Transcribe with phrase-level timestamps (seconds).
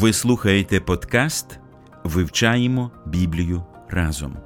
[0.00, 1.58] Ви слухаєте подкаст
[2.04, 4.36] Вивчаємо Біблію разом.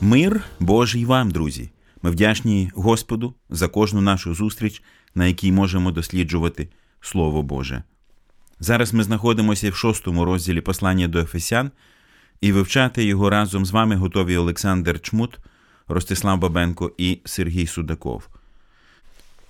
[0.00, 1.70] Мир Божий вам, друзі!
[2.02, 4.82] Ми вдячні Господу за кожну нашу зустріч,
[5.14, 6.68] на якій можемо досліджувати
[7.00, 7.82] Слово Боже.
[8.58, 11.70] Зараз ми знаходимося в шостому розділі послання до Ефесян
[12.40, 15.38] і вивчати його разом з вами готові Олександр Чмут,
[15.88, 18.29] Ростислав Бабенко і Сергій Судаков.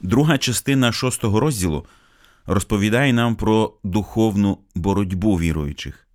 [0.01, 1.85] Друга частина шостого розділу
[2.45, 6.07] розповідає нам про духовну боротьбу віруючих.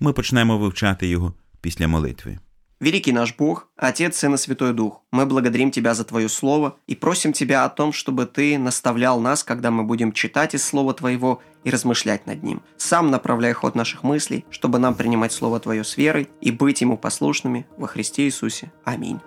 [0.00, 2.38] Ми почнемо вивчати його після молитви.
[2.80, 6.94] Великий наш Бог, Отец, Сын и Святой Дух, мы благодарим Тебя за Твое Слово и
[6.94, 11.42] просим Тебя о том, чтобы Ты наставлял нас, когда мы будем читать из Слова Твоего
[11.62, 12.62] и размышлять над ним.
[12.78, 16.96] Сам направляй ход наших мыслей, чтобы нам принимать Слово Твое с верой и быть Ему
[16.96, 18.72] послушными во Христе Иисусе.
[18.84, 19.20] Аминь.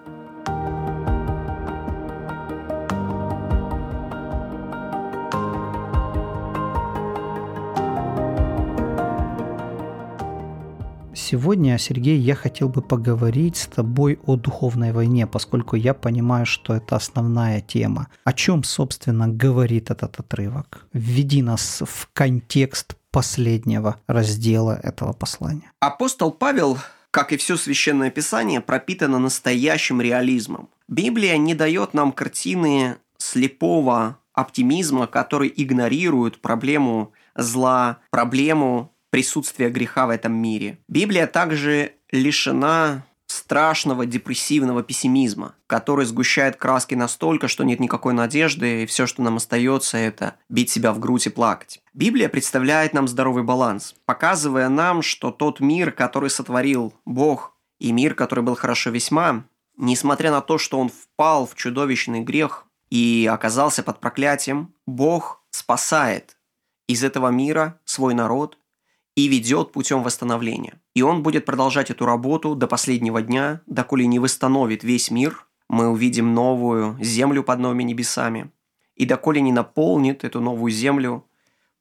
[11.31, 16.73] Сегодня, Сергей, я хотел бы поговорить с тобой о духовной войне, поскольку я понимаю, что
[16.75, 18.09] это основная тема.
[18.25, 20.87] О чем, собственно, говорит этот отрывок?
[20.95, 25.70] Введи нас в контекст последнего раздела этого послания.
[25.81, 26.79] Апостол Павел,
[27.11, 30.70] как и все Священное Писание, пропитано настоящим реализмом.
[30.89, 40.11] Библия не дает нам картины слепого оптимизма, который игнорирует проблему зла, проблему присутствия греха в
[40.11, 40.79] этом мире.
[40.89, 48.86] Библия также лишена страшного депрессивного пессимизма, который сгущает краски настолько, что нет никакой надежды, и
[48.86, 51.80] все, что нам остается, это бить себя в грудь и плакать.
[51.92, 58.14] Библия представляет нам здоровый баланс, показывая нам, что тот мир, который сотворил Бог, и мир,
[58.14, 59.45] который был хорошо весьма,
[59.77, 66.36] несмотря на то, что он впал в чудовищный грех и оказался под проклятием, Бог спасает
[66.89, 68.58] из этого мира свой народ
[69.18, 70.80] и ведет путем восстановления.
[70.95, 75.89] И он будет продолжать эту работу до последнего дня, доколе не восстановит весь мир, мы
[75.89, 78.52] увидим новую землю под новыми небесами,
[78.95, 81.27] и доколе не наполнит эту новую землю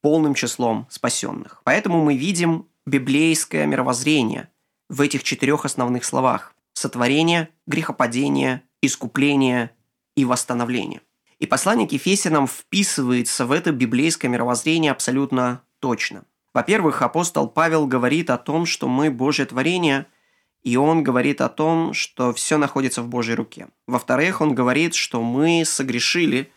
[0.00, 1.62] полным числом спасенных.
[1.62, 4.48] Поэтому мы видим библейское мировоззрение
[4.88, 9.70] в этих четырех основных словах– сотворение, грехопадение, искупление
[10.16, 11.02] и восстановление.
[11.38, 16.24] И послание к Ефесянам вписывается в это библейское мировоззрение абсолютно точно–
[16.58, 20.06] во-первых, апостол Павел говорит о том, что мы Божье творение,
[20.64, 23.68] и он говорит о том, что все находится в Божьей руке.
[23.86, 26.50] Во-вторых, он говорит, что мы согрешили,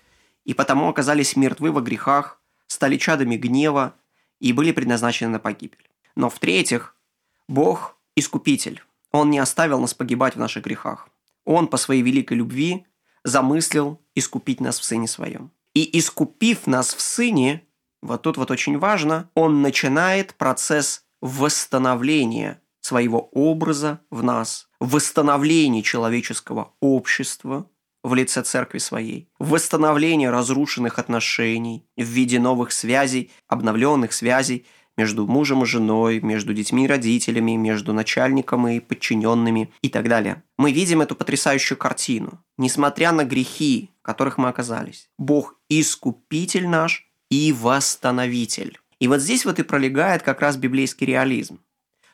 [0.43, 3.93] и потому оказались мертвы во грехах, стали чадами гнева
[4.39, 5.87] и были предназначены на погибель.
[6.15, 6.95] Но в-третьих,
[7.47, 8.81] Бог– искупитель.
[9.11, 11.09] Он не оставил нас погибать в наших грехах.
[11.45, 12.87] Он по своей великой любви
[13.23, 15.51] замыслил искупить нас в Сыне Своем.
[15.75, 17.67] И искупив нас в Сыне,
[18.01, 26.73] вот тут вот очень важно, он начинает процесс восстановления своего образа в нас, восстановления человеческого
[26.79, 27.67] общества
[28.03, 34.65] в лице церкви своей, восстановления разрушенных отношений в виде новых связей, обновленных связей
[34.97, 40.43] между мужем и женой, между детьми и родителями, между начальником и подчиненными и так далее.
[40.57, 42.43] Мы видим эту потрясающую картину.
[42.57, 48.77] Несмотря на грехи, в которых мы оказались, Бог искупитель наш– и восстановитель.
[48.99, 51.59] И вот здесь вот и пролегает как раз библейский реализм.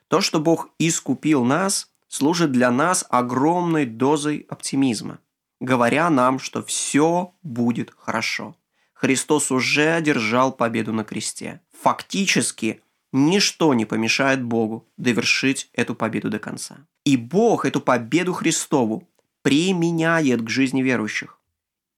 [0.07, 5.19] То, что Бог искупил нас, служит для нас огромной дозой оптимизма,
[5.59, 8.55] говоря нам, что все будет хорошо.
[8.93, 11.61] Христос уже одержал победу на кресте.
[11.81, 12.81] Фактически,
[13.11, 16.77] ничто не помешает Богу довершить эту победу до конца.
[17.03, 19.07] И Бог эту победу Христову
[19.41, 21.39] применяет к жизни верующих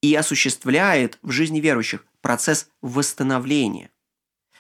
[0.02, 3.92] и осуществляет в жизни верующих процесс восстановления.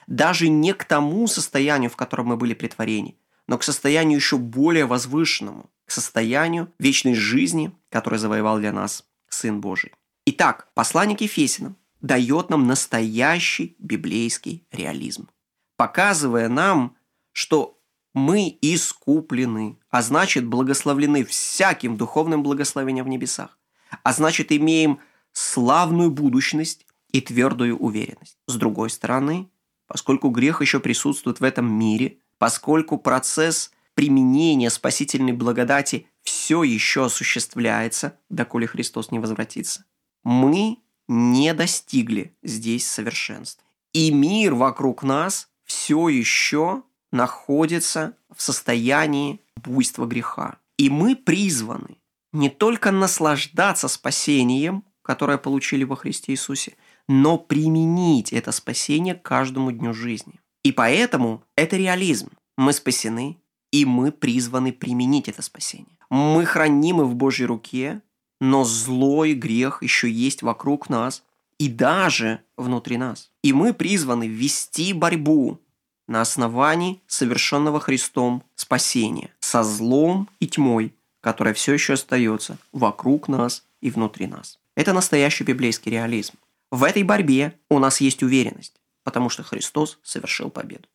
[0.08, 4.38] Даже не к тому состоянию, в котором мы были при творении, но к состоянию еще
[4.38, 9.94] более возвышенному, к состоянию вечной жизни, который завоевал для нас Сын Божий.
[10.26, 15.30] Итак, послание к Ефесиным дает нам настоящий библейский реализм,
[15.76, 16.96] показывая нам,
[17.32, 17.80] что
[18.14, 23.58] мы искуплены, а значит благословлены всяким духовным благословением в небесах.
[24.04, 25.00] а значит имеем
[25.34, 28.38] славную будущность и твердую уверенность.
[28.48, 29.50] С другой стороны,
[29.88, 38.18] поскольку грех еще присутствует в этом мире, поскольку процесс применения спасительной благодати все еще осуществляется,
[38.30, 39.86] доколе Христос не возвратится,
[40.24, 40.78] мы
[41.08, 43.66] не достигли здесь совершенства.
[43.94, 50.58] И мир вокруг нас все еще находится в состоянии буйства греха.
[50.78, 51.98] И мы призваны
[52.32, 56.76] не только наслаждаться спасением, которое получили во Христе Иисусе,
[57.10, 60.40] но применить это спасение каждому дню жизни.
[60.64, 62.30] И поэтому это реализм.
[62.56, 63.38] Мы спасены,
[63.72, 65.98] и мы призваны применить это спасение.
[66.12, 68.04] Мы хранимы в Божьей руке,
[68.40, 71.24] но злой грех еще есть вокруг нас
[71.58, 73.32] и даже внутри нас.
[73.44, 75.60] И мы призваны вести борьбу
[76.08, 83.66] на основании совершенного Христом спасения со злом и тьмой, которая все еще остается вокруг нас
[83.82, 84.60] и внутри нас.
[84.76, 86.36] Это настоящий библейский реализм.
[86.71, 90.88] В этой борьбе у нас есть уверенность, потому что Христос совершил победу.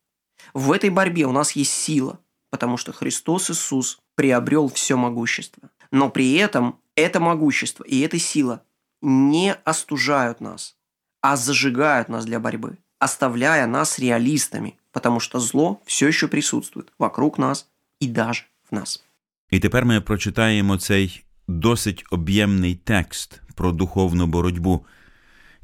[0.53, 5.69] В этой борьбе у нас есть сила, потому что Христос Иисус приобрел все могущество.
[5.91, 8.63] Но при этом это могущество и эта сила
[9.01, 10.75] не остужают нас,
[11.21, 17.37] а зажигают нас для борьбы, оставляя нас реалистами, потому что зло все еще присутствует вокруг
[17.37, 17.67] нас
[17.99, 19.03] и даже в нас.
[19.49, 24.85] І тепер ми прочитаємо цей досить об'ємний текст про духовну боротьбу,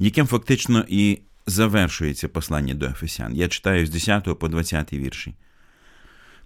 [0.00, 3.37] Яким фактично і завершується послання до Ефесян.
[3.37, 5.35] Я читаю з 10 по 20 вірші.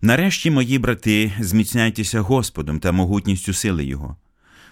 [0.03, 4.17] Нарешті, мої брати, зміцняйтеся Господом та могутністю сили Його.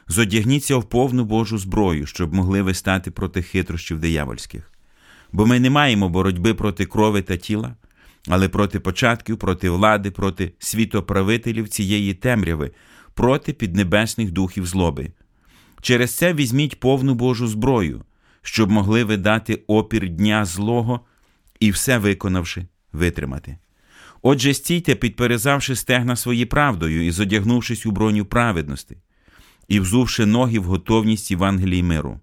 [0.08, 4.73] Зодягніться в повну Божу зброю, щоб могли ви стати проти хитрощів диявольських.
[5.32, 7.76] Бо ми не маємо боротьби проти крови та тіла,
[8.29, 12.70] але проти початків, проти влади, проти світоправителів цієї темряви,
[13.14, 15.12] проти піднебесних духів злоби.
[15.81, 18.05] Через це візьміть повну Божу зброю,
[18.42, 21.00] щоб могли ви дати опір дня злого
[21.60, 23.58] і все виконавши, витримати.
[24.22, 28.96] Отже, стійте, підперезавши стегна свої правдою і зодягнувшись у броню праведності,
[29.68, 32.20] і взувши ноги в готовність Євангелії миру.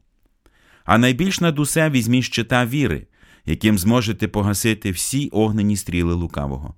[0.86, 3.08] А найбільш над усе візьміть щита віри,
[3.46, 6.76] яким зможете погасити всі огнені стріли лукавого.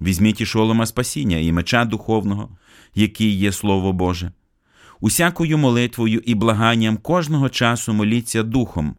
[0.00, 2.56] Візьміть і шолома спасіння і меча духовного,
[2.94, 4.32] який є Слово Боже.
[5.02, 8.96] Усякою молитвою і благанням кожного часу моліться духом,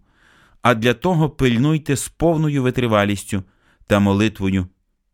[0.62, 3.44] а для того пильнуйте з повною витривалістю
[3.88, 4.68] та молитвою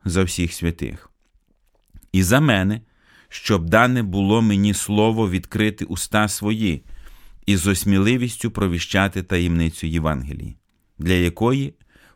[0.06, 1.12] за всіх святих.
[2.12, 2.81] І за мене,
[3.27, 6.83] щоб дане було мені слово відкрити уста свої
[7.45, 10.57] і з осміливістю провіщати таємницю Євангелії,
[11.00, 11.74] для якої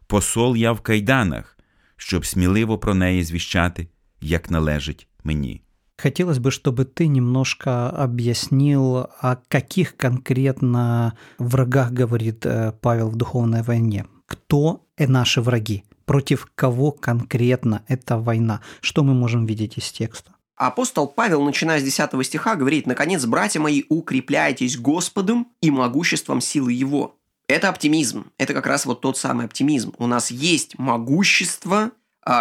[0.07, 1.57] посол я в кайданах,
[1.97, 3.87] щоб сміливо про неї звіщати,
[4.21, 5.61] як належить мені.
[5.98, 13.62] Хотелось бы, чтобы ты немножко объяснил, о каких конкретно врагах говорит э, Павел в духовной
[13.62, 14.06] войне.
[14.25, 15.84] Кто наши враги?
[16.06, 18.62] Против кого конкретно эта война?
[18.81, 20.34] Что мы можем видеть из текста?
[20.56, 26.74] Апостол Павел, начиная с 10 стиха, говорит, «Наконец, братья мои, укрепляйтесь Господом и могуществом силы
[26.74, 27.18] Его».
[27.48, 28.31] Это оптимизм.
[28.38, 29.94] Это как раз вот тот самый оптимизм.
[29.98, 31.92] У нас есть могущество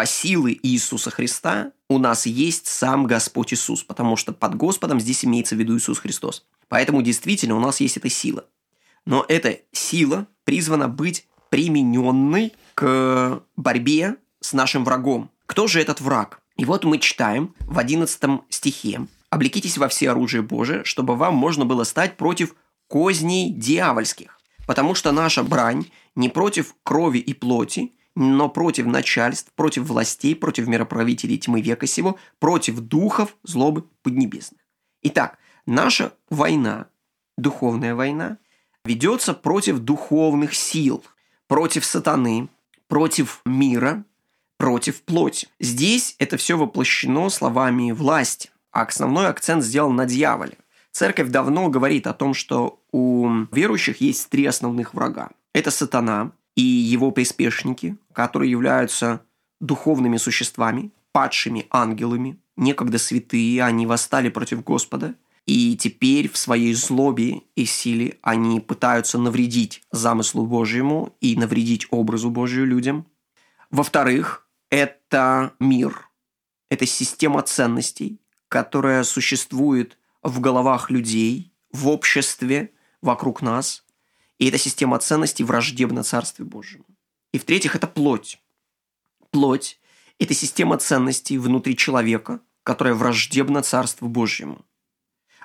[0.05, 5.57] силы Иисуса Христа, у нас есть сам Господь Иисус, потому что под Господом здесь имеется
[5.57, 6.45] в виду Иисус Христос.
[6.69, 8.47] Поэтому действительно у нас есть эта сила.
[9.05, 15.31] Но эта сила призвана быть примененной к борьбе с нашим врагом.
[15.47, 16.41] Кто же этот враг?
[16.57, 21.65] И вот мы читаем в 11 стихе «Облекитесь во все оружие Божие, чтобы вам можно
[21.65, 22.55] было стать против
[22.89, 29.85] козней дьявольских, потому что наша брань не против крови и плоти, но против начальств, против
[29.85, 34.61] властей, против мироправителей тьмы века сего, против духов злобы поднебесных».
[35.03, 36.87] Итак, наша война,
[37.37, 38.39] духовная война,
[38.85, 41.05] ведется против духовных сил,
[41.47, 42.49] против сатаны,
[42.89, 44.05] против мира,
[44.59, 45.49] против плоти.
[45.59, 50.57] Здесь это все воплощено словами власти, а основной акцент сделан на дьяволе.
[50.93, 55.31] Церковь давно говорит о том, что у верующих есть три основных врага.
[55.55, 59.25] Это сатана и его приспешники, которые являются
[59.61, 62.39] духовными существами, падшими ангелами.
[62.57, 65.15] Некогда святые, они восстали против Господа.
[65.47, 72.31] И теперь в своей злобе и силе они пытаются навредить замыслу Божьему и навредить образу
[72.31, 73.07] Божию людям.
[73.71, 76.09] Во-вторых, это мир,
[76.71, 83.82] это система ценностей, которая существует в головах людей, в обществе, вокруг нас.
[84.43, 86.85] И эта система ценностей враждебна Царству Божьему.
[87.33, 88.43] И в-третьих, это плоть.
[89.31, 89.79] Плоть–
[90.19, 94.67] это система ценностей внутри человека, которая враждебна Царству Божьему.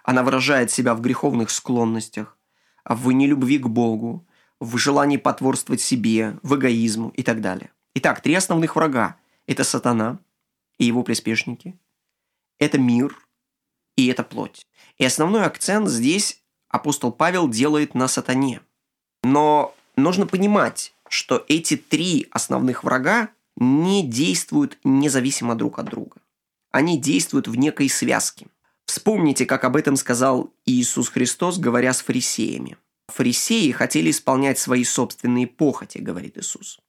[0.02, 2.40] Она выражает себя в греховных склонностях,
[2.86, 4.28] в нелюбви к Богу,
[4.60, 7.70] в желании потворствовать себе, в эгоизму и так далее.
[7.94, 10.18] Итак, три основных врага– это сатана
[10.80, 11.80] и его приспешники,
[12.58, 13.16] это мир
[13.96, 14.66] и это плоть.
[14.98, 18.62] И основной акцент здесь апостол Павел делает на сатане.
[19.28, 26.16] Но нужно понимать, что эти три основных врага не действуют независимо друг от друга.
[26.72, 28.48] Они действуют в некой связке.
[28.86, 32.78] Вспомните, как об этом сказал Иисус Христос, говоря с фарисеями.
[33.10, 36.80] Фарисеи хотели исполнять свои собственные похоти, говорит Иисус.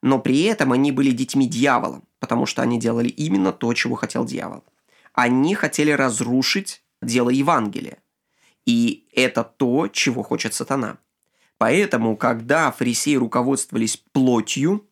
[0.00, 4.24] Но при этом они были детьми дьявола, потому что они делали именно то, чего хотел
[4.24, 4.64] дьявол.
[5.12, 7.98] Они хотели разрушить дело Евангелия.
[8.64, 10.96] И это то, чего хочет сатана.
[11.64, 14.86] Поэтому, когда фарисеи руководствовались плотью,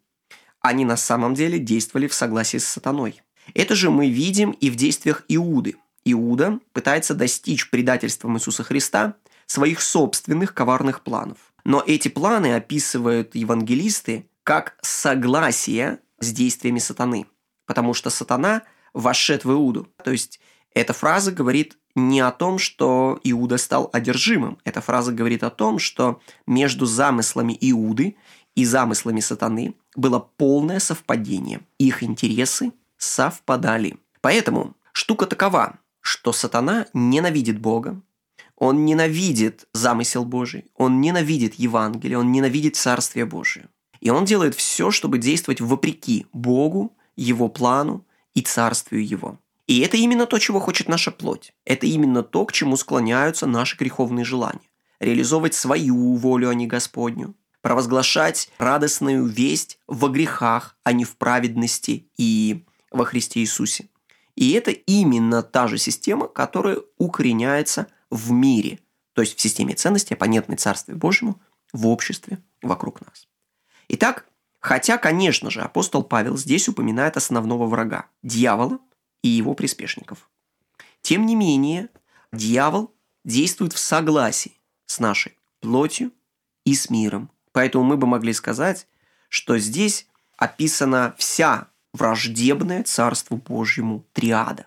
[0.62, 3.20] они на самом деле действовали в согласии с сатаной.
[3.52, 5.76] Это же мы видим и в действиях Иуды.
[6.06, 11.52] Иуда пытается достичь предательством Иисуса Христа своих собственных коварных планов.
[11.62, 17.26] Но эти планы описывают евангелисты как согласие с действиями сатаны.
[17.66, 18.62] Потому что сатана
[18.94, 19.90] вошед в Иуду.
[20.02, 20.40] То есть
[20.74, 24.58] эта фраза говорит не о том, что Иуда стал одержимым.
[24.64, 28.16] Эта фраза говорит о том, что между замыслами Иуды
[28.54, 31.60] и замыслами сатаны было полное совпадение.
[31.78, 33.98] Их интересы совпадали.
[34.20, 38.00] Поэтому штука такова, что сатана ненавидит Бога,
[38.56, 43.68] он ненавидит замысел Божий, он ненавидит Евангелие, он ненавидит Царствие Божие.
[44.00, 49.38] И он делает все, чтобы действовать вопреки Богу, Его плану и Царствию Его.
[49.66, 51.54] И это именно то, чего хочет наша плоть.
[51.64, 54.70] Это именно то, к чему склоняются наши греховные желания.
[55.00, 57.34] Реализовывать свою волю, а не Господню.
[57.60, 63.88] Провозглашать радостную весть во грехах, а не в праведности и во Христе Иисусе.
[64.34, 68.80] И это именно та же система, которая укореняется в мире,
[69.12, 71.40] то есть в системе ценностей, понятной Царствию Божьему,
[71.72, 73.28] в обществе вокруг нас.
[73.88, 74.26] Итак,
[74.58, 78.78] хотя, конечно же, апостол Павел здесь упоминает основного врага– дьявола
[79.22, 80.28] и его приспешников.
[81.00, 81.88] Тем не менее,
[82.32, 86.12] дьявол действует в согласии с нашей плотью
[86.64, 87.30] и с миром.
[87.52, 88.86] Поэтому мы бы могли сказать,
[89.28, 94.66] что здесь описана вся враждебная Царству Божьему триада.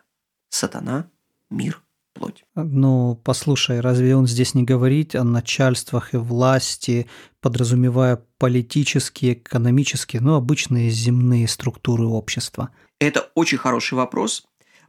[0.50, 1.10] Сатана,
[1.50, 1.82] мир,
[2.16, 2.44] плоть.
[2.56, 7.08] Ну, послушай, разве он здесь не говорит о начальствах и власти,
[7.42, 12.72] подразумевая политические, экономические, ну, обычные земные структуры общества?
[13.00, 14.46] Это очень хороший вопрос,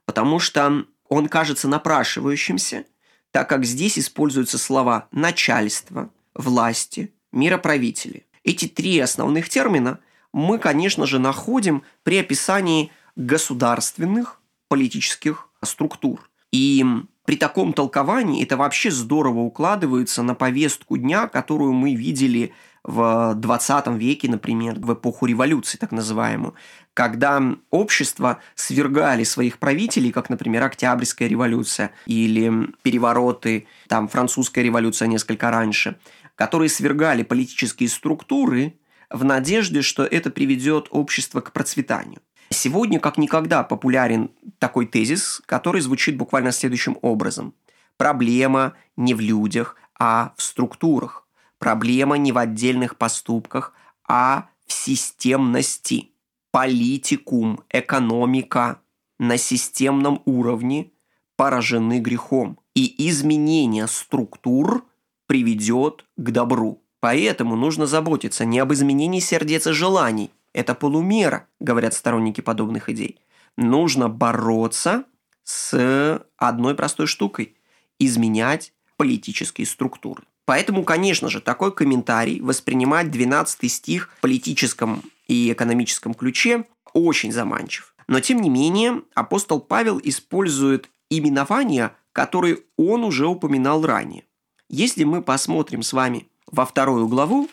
[0.06, 2.84] потому что он кажется напрашивающимся,
[3.32, 8.24] так как здесь используются слова «начальство», «власти», «мироправители».
[8.44, 9.98] Эти три основных термина
[10.32, 16.30] мы, конечно же, находим при описании государственных политических структур.
[16.52, 16.84] И
[17.26, 22.54] при таком толковании это вообще здорово укладывается на повестку дня, которую мы видели
[22.84, 26.54] в 20 веке, например, в эпоху революции, так называемую,
[26.94, 35.50] когда общество свергали своих правителей, как, например, Октябрьская революция или перевороты, там, Французская революция несколько
[35.50, 35.96] раньше,
[36.36, 38.74] которые свергали политические структуры–
[39.10, 42.20] в надежде, что это приведет общество к процветанию.
[42.50, 47.54] Сегодня как никогда популярен такой тезис, который звучит буквально следующим образом.
[47.96, 51.26] Проблема не в людях, а в структурах.
[51.58, 53.72] Проблема не в отдельных поступках,
[54.06, 56.10] а в системности.
[56.50, 58.80] Политикум, экономика
[59.18, 60.92] на системном уровне
[61.36, 62.58] поражены грехом.
[62.74, 64.84] И изменение структур
[65.26, 66.82] приведет к добру.
[67.00, 70.30] Поэтому нужно заботиться не об изменении сердец и желаний.
[70.56, 73.18] Это полумера, говорят сторонники подобных идей.
[73.58, 75.04] Нужно бороться
[75.44, 77.58] с одной простой штукой–
[77.98, 80.22] изменять политические структуры.
[80.46, 87.94] Поэтому, конечно же, такой комментарий воспринимать 12 стих в политическом и экономическом ключе очень заманчив.
[88.08, 94.24] Но, тем не менее, апостол Павел использует именования, которые он уже упоминал ранее.
[94.70, 97.50] Если мы посмотрим с вами во вторую главу,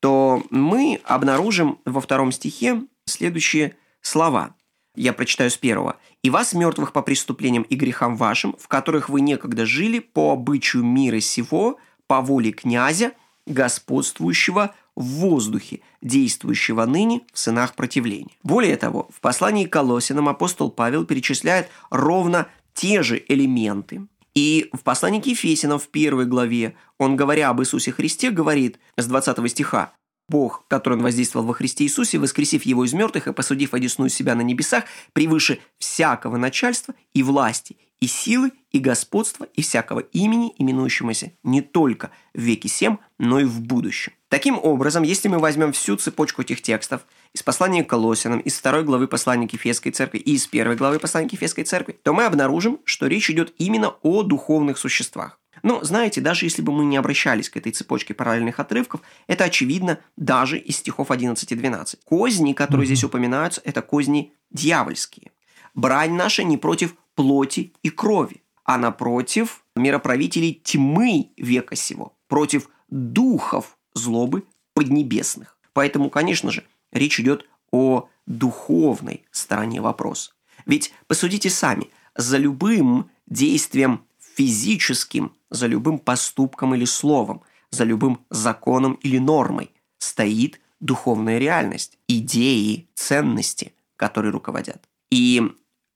[0.00, 4.54] то мы обнаружим во втором стихе следующие слова.
[4.94, 5.96] Я прочитаю с первого.
[6.22, 10.84] «И вас, мертвых по преступлениям и грехам вашим, в которых вы некогда жили по обычаю
[10.84, 13.12] мира сего, по воле князя,
[13.46, 18.36] господствующего в воздухе, действующего ныне в сынах противления».
[18.42, 24.82] Более того, в послании к Колосинам апостол Павел перечисляет ровно те же элементы, и в
[24.82, 29.94] послании к Ефесянам в первой главе он, говоря об Иисусе Христе, говорит с 20 стиха
[30.28, 34.34] Бог, который он воздействовал во Христе Иисусе, воскресив его из мертвых и посудив одесную себя
[34.34, 41.32] на небесах, превыше всякого начальства и власти, и силы, и господства, и всякого имени, именующемуся
[41.42, 44.12] не только в веке сем, но и в будущем.
[44.28, 48.82] Таким образом, если мы возьмем всю цепочку этих текстов из послания к Колосинам, из второй
[48.82, 52.24] главы послания к Ефесской церкви и из первой главы послания к Ефесской церкви, то мы
[52.24, 55.38] обнаружим, что речь идет именно о духовных существах.
[55.62, 59.98] Но, знаете, даже если бы мы не обращались к этой цепочке параллельных отрывков, это очевидно
[60.16, 62.00] даже из стихов 11 и 12.
[62.04, 62.86] Козни, которые mm-hmm.
[62.86, 65.30] здесь упоминаются, это козни дьявольские.
[65.74, 73.76] Брань наша не против плоти и крови, а напротив мироправителей тьмы века сего, против духов
[73.92, 75.58] злобы поднебесных.
[75.74, 76.64] Поэтому, конечно же,
[76.96, 80.32] речь идет о духовной стороне вопроса.
[80.64, 88.94] Ведь посудите сами, за любым действием физическим, за любым поступком или словом, за любым законом
[89.02, 94.88] или нормой стоит духовная реальность, идеи, ценности, которые руководят.
[95.10, 95.42] И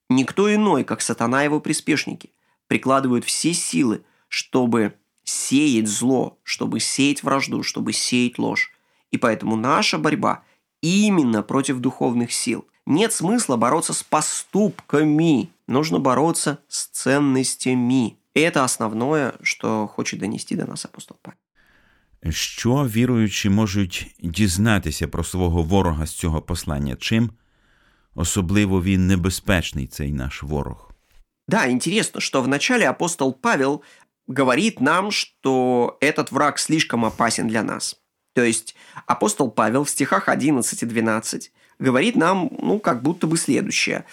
[0.08, 2.30] никто иной, как сатана и его приспешники,
[2.66, 8.72] прикладывают все силы, чтобы сеять зло, чтобы сеять вражду, чтобы сеять ложь.
[9.10, 10.44] И поэтому наша борьба
[10.81, 12.65] именно против духовных сил.
[12.85, 18.13] Нет смысла бороться с поступками, нужно бороться с ценностями.
[18.33, 21.39] І це основне, що хоче донести до нас апостол Павел.
[22.29, 26.95] Що віруючі можуть дізнатися про свого ворога з цього послання?
[26.95, 27.29] Чим
[28.15, 30.91] особливо він небезпечний, цей наш ворог?
[31.47, 33.83] Да, интересно, что вначале апостол Павел
[34.27, 37.98] говорит нам, что этот враг слишком опасен для нас.
[38.32, 38.74] То есть
[39.06, 44.04] апостол Павел в стихах 11 и 12 говорит нам, ну, как будто бы следующее.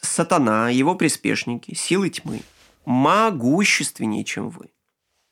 [0.00, 2.42] Сатана, его приспешники, силы тьмы–
[2.88, 4.70] могущественнее, чем вы.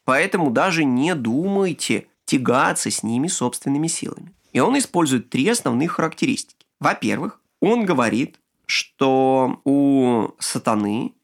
[0.05, 4.35] Поэтому даже не думайте тягаться с ними собственными силами.
[4.53, 6.67] И он использует три основных характеристики.
[6.81, 11.15] Во-первых, он говорит, что у сатаны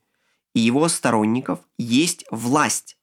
[0.54, 2.96] и его сторонников есть власть.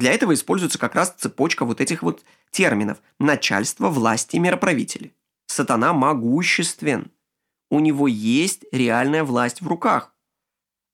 [0.00, 3.02] Для этого используется как раз цепочка вот этих вот терминов.
[3.18, 5.14] Начальство, власти, мироправители.
[5.46, 7.12] Сатана могуществен.
[7.68, 10.14] У него есть реальная власть в руках.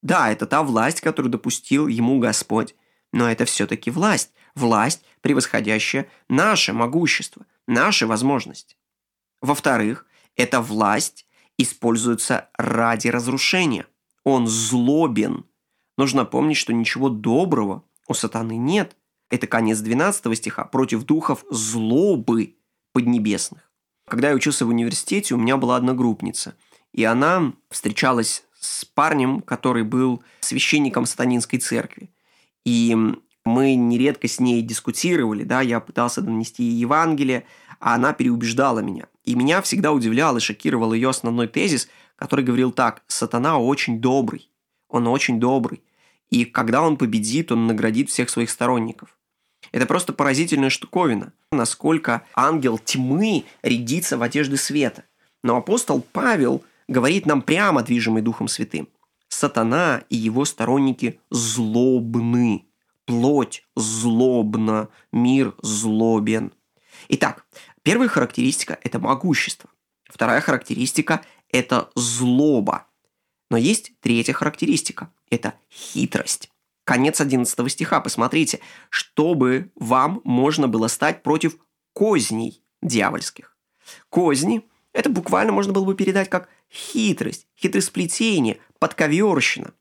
[0.02, 2.74] Да, это та власть, которую допустил ему Господь,
[3.12, 8.76] но это все-таки власть, власть, превосходящая наше могущество, наши возможности.
[9.40, 10.04] Во-вторых,
[10.34, 11.28] эта власть
[11.58, 13.86] используется ради разрушения.
[14.24, 15.44] Он злобен.
[15.96, 18.96] Нужно помнить, что ничего доброго у сатаны нет.
[19.30, 22.56] Это конец 12 стиха против духов злобы
[22.92, 23.70] поднебесных.
[24.06, 26.56] Когда я учился в университете, у меня была одногруппница,
[26.92, 32.10] и она встречалась с парнем, который был священником сатанинской церкви.
[32.64, 32.96] И
[33.44, 37.44] мы нередко с ней дискутировали, да, я пытался донести ей Евангелие,
[37.80, 39.06] а она переубеждала меня.
[39.24, 44.50] И меня всегда удивлял и шокировал ее основной тезис, который говорил так, сатана очень добрый,
[44.88, 45.82] он очень добрый,
[46.30, 49.18] и когда он победит, он наградит всех своих сторонников.
[49.72, 55.04] Это просто поразительная штуковина, насколько ангел тьмы рядится в одежды света.
[55.42, 58.88] Но апостол Павел– говорит нам прямо, движимый Духом Святым.
[59.28, 62.66] Сатана и его сторонники злобны.
[63.04, 66.52] Плоть злобна, мир злобен.
[67.08, 67.46] Итак,
[67.82, 69.70] первая характеристика– это могущество.
[70.04, 72.86] Вторая характеристика– это злоба.
[73.50, 76.50] Но есть третья характеристика– это хитрость.
[76.84, 78.60] Конец 11 стиха, посмотрите,
[78.90, 81.56] чтобы вам можно было стать против
[81.92, 83.56] козней дьявольских.
[84.08, 84.62] Козни–
[84.92, 89.72] это буквально можно было бы передать как хитрость, хитросплетение, подковерщина.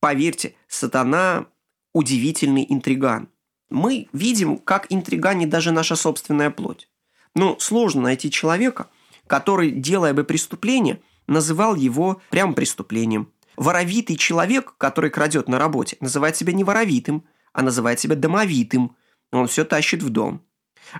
[0.00, 1.46] Поверьте, сатана–
[1.94, 3.28] удивительный интриган.
[3.70, 6.88] Мы видим, как интриганит даже наша собственная плоть.
[7.34, 8.88] Но сложно найти человека,
[9.26, 13.32] который, делая бы преступление, называл его прям преступлением.
[13.56, 18.96] Воровитый человек, который крадет на работе, называет себя не воровитым, а называет себя домовитым.
[19.30, 20.42] Он все тащит в дом.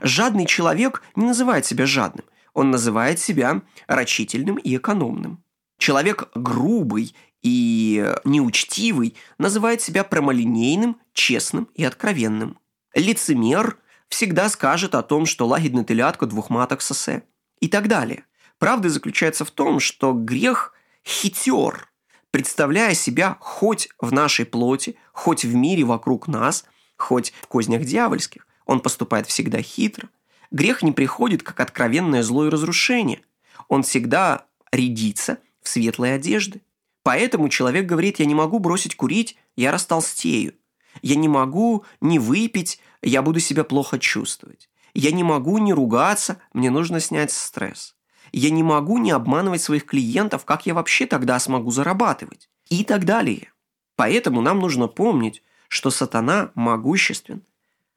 [0.00, 2.24] Жадный человек не называет себя жадным.
[2.54, 5.42] Он называет себя рачительным и экономным.
[5.78, 12.58] Человек грубый и неучтивый называет себя прямолинейным, честным и откровенным.
[12.94, 17.24] Лицемер всегда скажет о том, что лагідне телятко двух маток сосе.
[17.60, 18.24] И так далее.
[18.58, 20.74] Правда заключается в том, что грех
[21.06, 21.91] хитер,
[22.32, 26.64] представляя себя хоть в нашей плоти, хоть в мире вокруг нас,
[26.96, 28.48] хоть в кознях дьявольских.
[28.66, 30.08] Он поступает всегда хитро–
[30.52, 33.22] Грех не приходит как откровенное зло и разрушение.
[33.68, 36.60] Он всегда рядится в светлые одежды.
[37.02, 40.54] Поэтому человек говорит, я не могу бросить курить, я растолстею.
[41.00, 44.68] Я не могу не выпить, я буду себя плохо чувствовать.
[44.92, 47.96] Я не могу не ругаться, мне нужно снять стресс.
[48.32, 52.48] Я не могу не обманывать своих клиентов, как я вообще тогда смогу зарабатывать?
[52.68, 53.52] И так далее.
[53.96, 57.42] Поэтому нам нужно помнить, что сатана могуществен,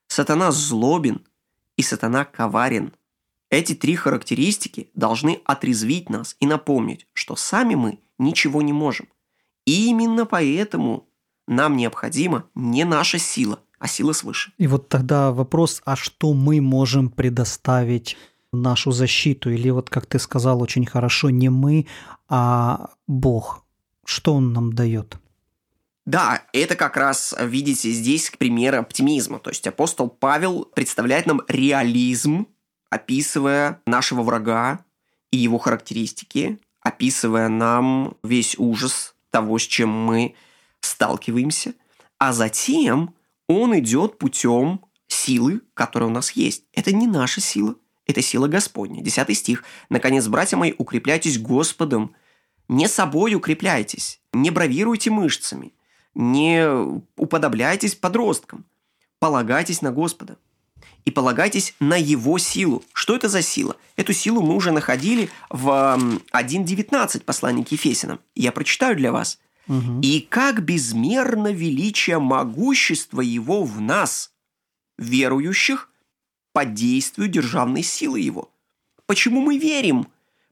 [0.08, 1.26] сатана злобен
[1.78, 2.93] и сатана коварен.
[3.50, 9.08] Эти три характеристики должны отрезвить нас и напомнить, что сами мы ничего не можем.
[9.65, 11.08] И именно поэтому
[11.48, 14.52] нам необходима не наша сила, а сила свыше.
[14.58, 18.17] И вот тогда вопрос, а что мы можем предоставить
[18.55, 19.49] нашу защиту?
[19.49, 21.87] Или вот, как ты сказал очень хорошо, не мы,
[22.27, 23.65] а Бог.
[24.05, 25.17] Что Он нам дает?
[26.05, 29.39] Да, это как раз, видите, здесь пример оптимизма.
[29.39, 32.47] То есть апостол Павел представляет нам реализм,
[32.91, 34.85] описывая нашего врага
[35.31, 40.35] и его характеристики, описывая нам весь ужас того, с чем мы
[40.81, 41.73] сталкиваемся,
[42.19, 43.15] а затем
[43.47, 46.63] он идет путем силы, которая у нас есть.
[46.73, 47.75] Это не наша сила,
[48.07, 49.03] это сила Господня.
[49.03, 49.63] Десятый стих.
[49.89, 52.15] «Наконец, братья мои, укрепляйтесь Господом,
[52.67, 55.73] не собой укрепляйтесь, не бравируйте мышцами,
[56.13, 56.67] не
[57.17, 58.65] уподобляйтесь подросткам,
[59.19, 60.37] полагайтесь на Господа
[61.03, 62.83] и полагайтесь на Его силу.
[62.93, 63.75] Что это за сила?
[63.95, 68.19] Эту силу мы уже находили в 1.19 послании к Ефесянам.
[68.33, 69.39] Я прочитаю для вас.
[69.67, 70.01] Угу.
[70.01, 74.31] «И как безмерно величие могущества Его в нас,
[74.97, 75.89] верующих,
[76.55, 78.49] под действию державной силы Его».
[79.05, 80.07] Почему мы верим?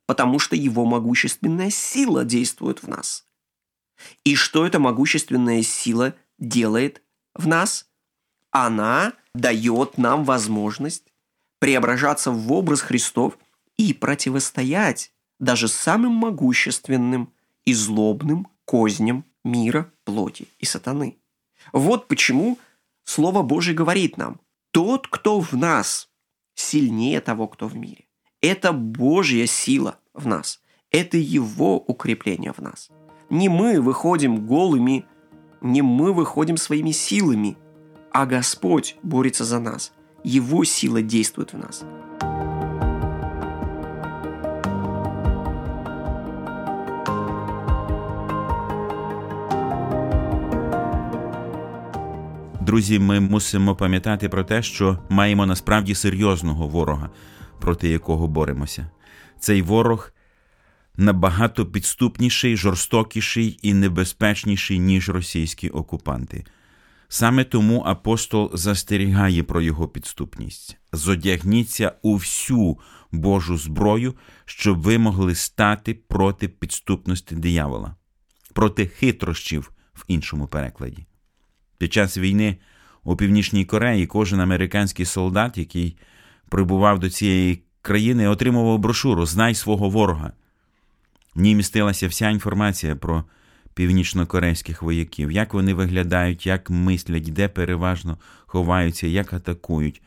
[0.06, 3.26] Потому что Его могущественная сила действует в нас.
[4.26, 7.02] И что эта могущественная сила делает
[7.34, 7.88] в нас?
[8.52, 11.06] Она дает нам возможность
[11.60, 13.38] преображаться в образ Христов
[13.78, 17.32] и противостоять даже самым могущественным
[17.64, 21.18] и злобным козням мира, плоти и сатаны.
[21.72, 22.60] Вот почему
[23.06, 24.40] Слово Божье говорит нам,
[24.74, 26.10] тот, кто в нас,
[26.56, 28.08] сильнее того, кто в мире.
[28.42, 30.60] Это Божья сила в нас.
[30.92, 32.90] Это Его укрепление в нас.
[33.30, 35.06] Не мы выходим голыми,
[35.62, 37.56] не мы выходим своими силами,
[38.12, 39.94] а Господь борется за нас.
[40.24, 41.84] Его сила действует в нас.
[52.74, 57.10] Друзі, ми мусимо пам'ятати про те, що маємо насправді серйозного ворога,
[57.60, 58.90] проти якого боремося.
[59.40, 60.12] Цей ворог
[60.98, 66.46] набагато підступніший, жорстокіший і небезпечніший, ніж російські окупанти.
[67.08, 70.78] Саме тому апостол застерігає про його підступність.
[70.92, 72.78] Зодягніться у всю
[73.12, 77.96] Божу зброю, щоб ви могли стати проти підступності диявола,
[78.54, 81.06] проти хитрощів в іншому перекладі.
[81.84, 82.58] Під час війни
[83.04, 85.98] у Північній Кореї кожен американський солдат, який
[86.50, 90.32] прибував до цієї країни, отримував брошуру Знай свого ворога.
[91.36, 93.24] В ній містилася вся інформація про
[93.74, 100.02] північнокорейських вояків, як вони виглядають, як мислять, де переважно ховаються, як атакують.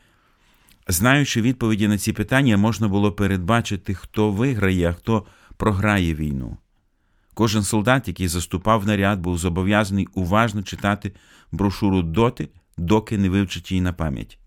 [0.87, 5.25] Знаючи відповіді на ці питання, можна було передбачити, хто виграє, а хто
[5.57, 6.57] програє війну.
[7.37, 11.11] Кожен солдат, який заступав наряд, був зобов'язаний уважно читати
[11.51, 14.39] брошуру доти, доки не вивчить її на пам'ять.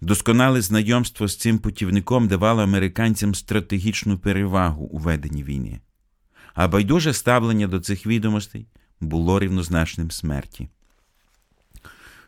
[0.00, 5.80] Досконале знайомство з цим путівником давало американцям стратегічну перевагу у веденні війни
[6.54, 8.66] а байдуже ставлення до цих відомостей
[9.00, 10.68] було рівнозначним смерті.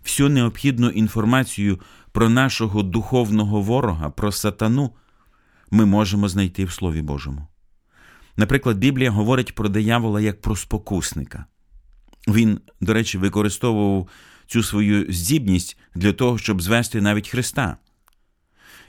[0.02, 1.80] Всю необхідну інформацію
[2.12, 4.90] про нашого духовного ворога, про сатану,
[5.70, 7.46] ми можемо знайти в Слові Божому.
[8.36, 11.44] Наприклад, Біблія говорить про диявола як про спокусника.
[12.28, 14.08] Він, до речі, використовував
[14.46, 17.76] цю свою здібність для того, щоб звести навіть Христа.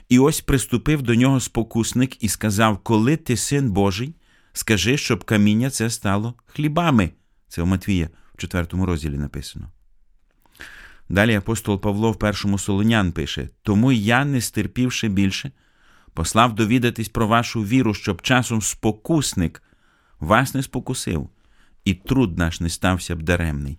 [0.08, 4.14] І ось приступив до нього спокусник і сказав: Коли ти син Божий,
[4.52, 7.10] Скажи, щоб каміння це стало хлібами.
[7.48, 9.70] Це у Матвія в 4 розділі написано.
[11.08, 15.52] Далі апостол Павло в першому Солонян пише: Тому я, не стерпівши більше,
[16.14, 19.62] послав довідатись про вашу віру, щоб часом спокусник
[20.20, 21.28] вас не спокусив,
[21.84, 23.78] і труд наш не стався б даремний.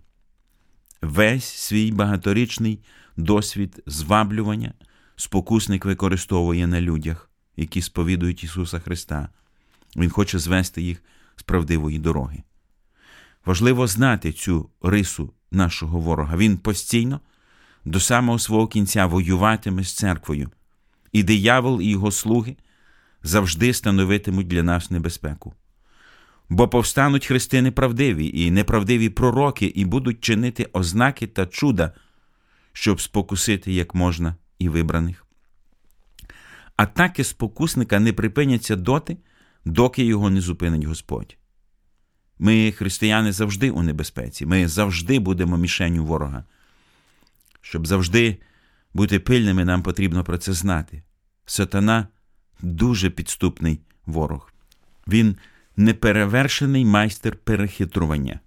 [1.01, 2.79] Весь свій багаторічний
[3.17, 4.73] досвід зваблювання
[5.15, 9.29] спокусник використовує на людях, які сповідують Ісуса Христа.
[9.95, 11.03] Він хоче звести їх
[11.35, 12.43] з правдивої дороги.
[13.45, 16.37] Важливо знати цю рису нашого ворога.
[16.37, 17.19] Він постійно
[17.85, 20.51] до самого свого кінця воюватиме з церквою,
[21.13, 22.55] і диявол і його слуги
[23.23, 25.53] завжди становитимуть для нас небезпеку.
[26.49, 31.93] Бо повстануть христи неправдиві і неправдиві пророки, і будуть чинити ознаки та чуда,
[32.73, 35.25] щоб спокусити як можна і вибраних.
[36.75, 39.17] атаки спокусника не припиняться доти,
[39.65, 41.37] доки його не зупинить Господь.
[42.39, 46.45] Ми, християни, завжди у небезпеці, ми завжди будемо мішенню ворога.
[47.61, 48.37] Щоб завжди
[48.93, 51.03] бути пильними, нам потрібно про це знати.
[51.45, 52.07] Сатана
[52.61, 54.53] дуже підступний ворог.
[55.07, 55.37] Він
[55.77, 58.39] неперевершений майстер перехитрування.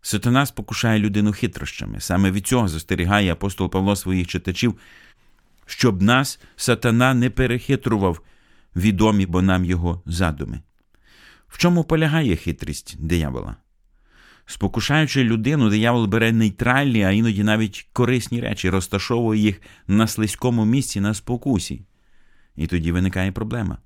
[0.00, 2.00] Сатана спокушає людину хитрощами.
[2.00, 4.78] Саме від цього застерігає апостол Павло своїх читачів,
[5.66, 8.20] щоб нас сатана не перехитрував
[8.76, 10.60] відомі бо нам його задуми.
[11.48, 13.56] В чому полягає хитрість диявола?
[14.46, 21.00] Спокушаючи людину, диявол бере нейтральні, а іноді навіть корисні речі, розташовує їх на слизькому місці
[21.00, 21.82] на спокусі.
[22.56, 23.78] І тоді виникає проблема.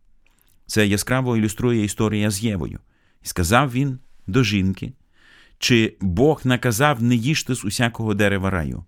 [0.66, 2.78] Це яскраво ілюструє історія з Євою.
[3.22, 4.92] І сказав він до жінки,
[5.58, 8.84] чи Бог наказав не їжте з усякого дерева раю.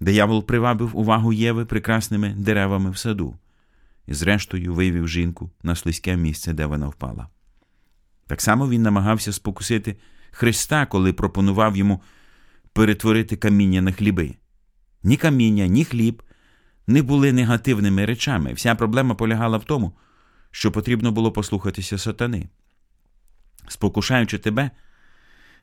[0.00, 3.36] Диявол привабив увагу Єви прекрасними деревами в саду
[4.06, 7.28] і, зрештою, вивів жінку на слизьке місце, де вона впала.
[8.26, 9.96] Так само він намагався спокусити
[10.32, 12.02] Христа, коли пропонував йому
[12.72, 14.34] перетворити каміння на хліби.
[15.02, 16.22] Ні каміння, ні хліб
[16.86, 18.52] не були негативними речами.
[18.52, 19.92] Вся проблема полягала в тому,
[20.50, 22.48] що потрібно було послухатися сатани.
[23.68, 24.70] Спокушаючи тебе,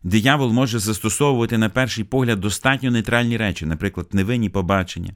[0.03, 5.13] диявол може застосовувати на перший погляд достатньо нейтральні речі, наприклад, невинні побачення,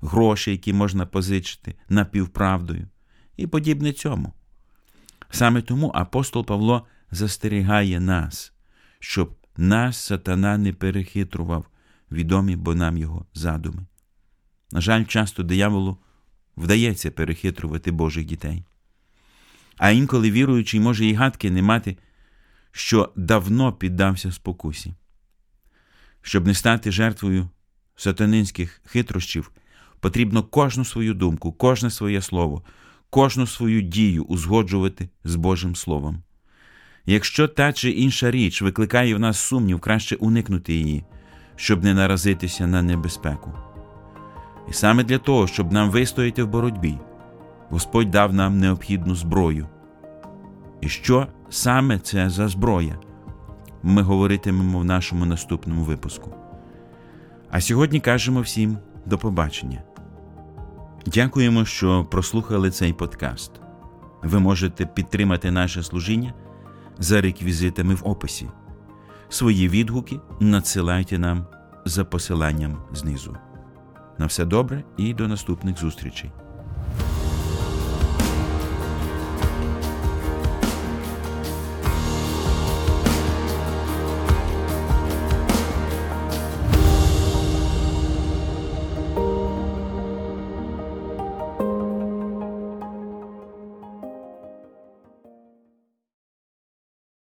[0.00, 2.88] гроші, які можна позичити напівправдою,
[3.36, 4.32] і подібне цьому.
[5.30, 8.52] Саме тому апостол Павло застерігає нас,
[9.00, 11.66] щоб нас сатана не перехитрував,
[12.10, 13.86] відомі бо нам його задуми.
[14.72, 15.98] На жаль, часто дияволу
[16.56, 18.64] вдається перехитрувати Божих дітей.
[19.76, 21.96] А інколи віруючий може і гадки не мати,
[22.72, 24.94] що давно піддався спокусі.
[26.22, 27.50] Щоб не стати жертвою
[27.96, 29.52] сатанинських хитрощів,
[30.00, 32.64] потрібно кожну свою думку, кожне своє слово,
[33.10, 36.22] кожну свою дію узгоджувати з Божим Словом.
[37.06, 41.04] Якщо та чи інша річ викликає в нас сумнів, краще уникнути її,
[41.56, 43.52] щоб не наразитися на небезпеку.
[44.70, 46.98] І саме для того, щоб нам вистояти в боротьбі,
[47.70, 49.66] Господь дав нам необхідну зброю.
[50.80, 52.98] І що саме це за зброя?
[53.82, 56.34] Ми говоритимемо в нашому наступному випуску.
[57.50, 59.82] А сьогодні кажемо всім до побачення.
[61.06, 63.52] Дякуємо, що прослухали цей подкаст.
[64.22, 66.34] Ви можете підтримати наше служіння
[66.99, 68.49] за реквізитами в описі.
[69.29, 71.45] Свої відгуки надсилайте нам
[71.85, 73.35] за посиланням знизу.
[74.17, 76.31] На все добре і до наступних зустрічей.